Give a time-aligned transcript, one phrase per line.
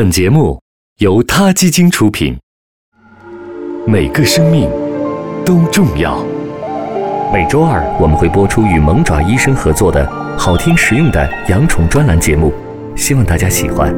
[0.00, 0.58] 本节目
[1.00, 2.34] 由他基金出品。
[3.86, 4.66] 每个生命
[5.44, 6.24] 都重要。
[7.30, 12.50] 每周二我们会播出与萌爪医生合作的好听实用的养宠专栏节目，
[12.96, 13.94] 希望大家喜欢。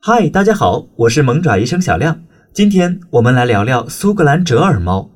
[0.00, 2.22] 嗨，大家好，我是萌爪医生小亮。
[2.52, 5.12] 今天我们来聊聊苏格兰折耳猫。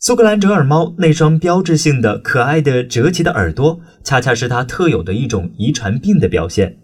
[0.00, 6.78] 苏格兰折耳猫那双标志性的、可爱的折起的耳朵，恰恰是它特有的一种遗传病的表现。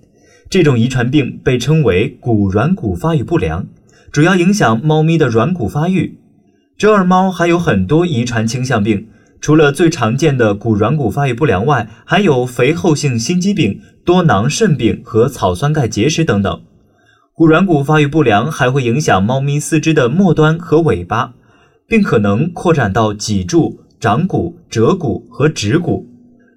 [0.48, 3.66] 这种遗传病被称为骨软骨发育不良，
[4.12, 6.18] 主要影响猫咪的软骨发育。
[6.76, 9.08] 折耳猫还有很多遗传倾向病，
[9.40, 16.62] 除了最常见的骨软骨发育不良外，还有肥厚性心肌病、多囊肾病和草酸钙结石等等。
[17.32, 21.34] 骨软骨发育不良还会影响猫咪四肢的末端和尾巴。
[21.86, 26.08] 并可能扩展到脊柱、掌骨、折骨和指骨。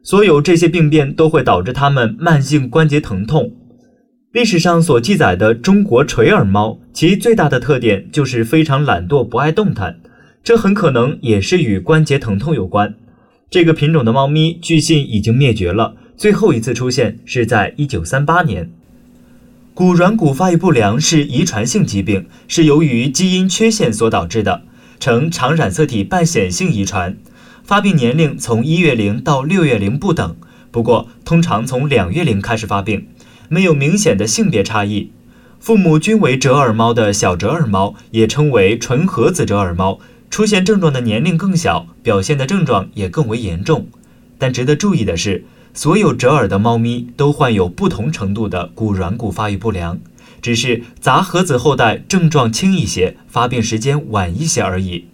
[0.01, 3.51] 所有这些病变都会导致它们慢性关节疼痛。
[4.37, 9.99] 历史上所记载的中国垂耳猫，其最大的特点就是非常懒惰，不爱动弹。
[10.43, 12.93] 这很可能也是与关节疼痛有关。
[13.49, 18.69] 这个品种的猫咪据信已经灭绝了，最后一次出现是在1938年。
[19.73, 24.61] 骨软骨发育不良是遗传性疾病，是由于基因缺陷所导致的。
[24.99, 27.17] 呈常染色体半显性遗传，
[27.63, 30.35] 发病年龄从一月龄到六月龄不等，
[30.69, 33.07] 不过通常从两月龄开始发病，
[33.49, 35.11] 没有明显的性别差异。
[35.59, 43.87] 父母均为折耳猫的小折耳猫也称为纯合子折耳猫，出现症状的年龄更小，表现的症状也更为严重。
[44.37, 49.99] 但值得注意的是，所有折耳的猫咪都患有不同程度的骨软骨发育不良。
[50.39, 55.05] 只是杂合子后代症状轻一些，发病时间晚一些而已。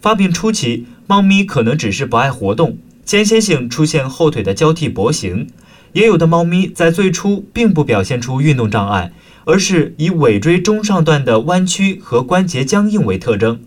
[0.00, 5.46] 发病初期，猫咪可能只是不爱活动，间歇性出现后腿的交替跛行；
[5.94, 9.12] 也有的猫咪在最初并不表现出运动障碍，
[9.46, 13.60] 而是以尾椎中上段的弯曲和关节僵硬为特征。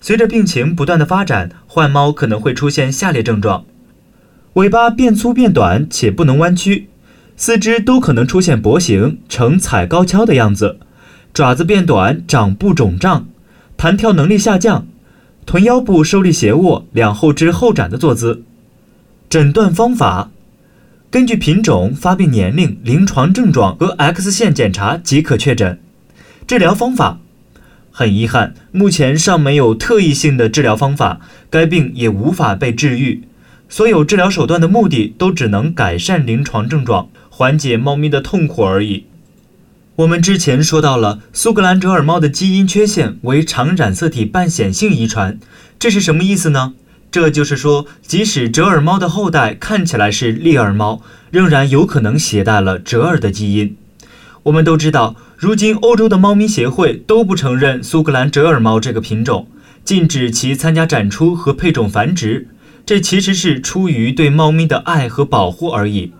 [0.00, 3.64] 随着病情不断的发展，患猫可能会出现下列症状：
[4.54, 6.88] 尾巴变粗变短且不能弯曲。
[7.36, 10.76] 四肢都可能出现跛行，呈踩高跷的样子；
[11.32, 13.26] 爪子变短，掌部肿胀，
[13.76, 14.86] 弹跳能力下降，
[15.44, 18.42] 臀腰部受力斜卧，两后肢后展的坐姿。
[19.28, 20.30] 诊断方法：
[21.14, 25.78] 根据品种、发病年龄、临床症状和 X 线检查即可确诊。
[26.44, 27.20] 治疗方法：
[27.92, 33.22] 很遗憾，目前尚没有特异性的治疗方法，该病也无法被治愈。
[33.68, 37.08] 所有治疗手段的目的都只能改善临床症状。
[37.30, 39.04] 缓解猫咪的痛苦而已。
[39.94, 45.38] 我们之前说到了苏格兰折耳猫的基因缺陷为常染色体半显性遗传，
[45.78, 46.74] 这是什么意思呢？
[47.14, 53.76] 这就是说，即使折耳猫的后代看起来是立耳猫，仍然有可能携带了折耳的基因。
[54.42, 59.46] 我们都知道，如今欧洲的猫咪协会都不承认苏格兰折耳猫这个品种，
[59.84, 62.48] 禁止其参加展出和配种繁殖。
[62.84, 66.10] 这其实是出于对猫咪的爱和保护而已。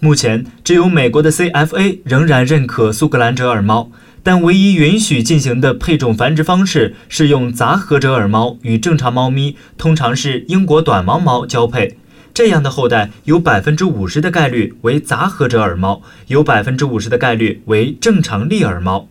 [0.00, 3.90] 目前，只有美国的 CFA 仍然认可苏格兰折耳猫，
[4.22, 11.96] 但唯一允许进行的配种繁殖方式是用杂合折耳猫与正常猫咪，通常是英国短毛猫交配。
[12.32, 19.08] 这样的后代有百分之五十的概率为杂合折耳猫，有百分之五十的概率为正常立耳猫。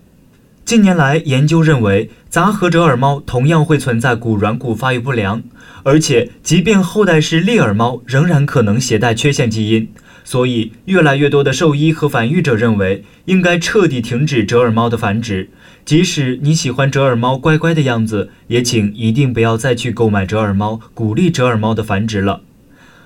[0.64, 5.44] 近年来，研究认为杂合折耳猫同样会存在骨软骨发育不良，
[5.84, 9.90] 而且即便后代是立耳猫，仍然可能携带缺陷基因。
[10.24, 15.50] 所以，越来越多的兽医和繁育者认为，应该彻底停止折耳猫的繁殖。
[15.84, 22.42] 即使你喜欢折耳猫乖乖的样子，也请一定不要再去购买折耳猫，鼓励折耳猫的繁殖了。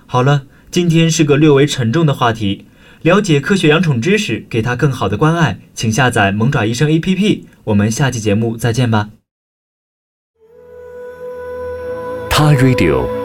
[0.05, 2.65] 好了，今天是个略微沉重的话题。
[3.01, 7.43] 了解科学养宠知识，给它更好的关爱，请下载萌爪医生 APP。
[7.65, 9.09] 我们下期节目再见吧。
[12.29, 13.24] 他 Radio。